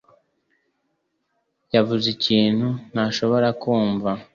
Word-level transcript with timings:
yavuze 1.75 2.05
ikintu 2.15 2.67
ntashobora 2.91 3.47
kumva. 3.61 4.09